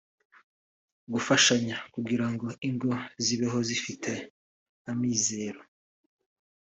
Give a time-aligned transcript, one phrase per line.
[1.13, 2.91] gufashanya kugira ngo ingo
[3.25, 4.11] zibeho zifite
[4.91, 5.61] amizero